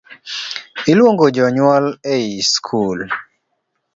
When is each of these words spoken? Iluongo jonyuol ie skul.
Iluongo 0.91 1.25
jonyuol 1.35 1.85
ie 2.13 2.41
skul. 2.51 2.99